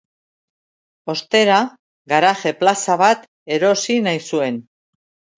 [1.13, 1.57] Ostera,
[2.13, 4.57] garaje plaza bat erosi nahi zuen.